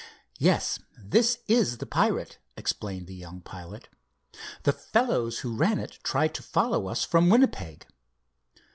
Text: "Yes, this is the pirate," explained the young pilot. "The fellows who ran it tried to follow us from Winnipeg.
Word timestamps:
"Yes, 0.39 0.79
this 0.97 1.37
is 1.47 1.77
the 1.77 1.85
pirate," 1.85 2.39
explained 2.57 3.05
the 3.05 3.13
young 3.13 3.41
pilot. 3.41 3.87
"The 4.63 4.73
fellows 4.73 5.41
who 5.41 5.55
ran 5.55 5.77
it 5.77 5.99
tried 6.01 6.33
to 6.33 6.41
follow 6.41 6.87
us 6.87 7.05
from 7.05 7.29
Winnipeg. 7.29 7.85